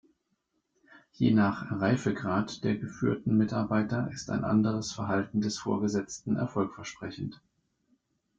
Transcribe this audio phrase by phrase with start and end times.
[1.11, 7.39] Je nach „Reifegrad“ der geführten Mitarbeiter ist ein anderes Verhalten des Vorgesetzten erfolgversprechend.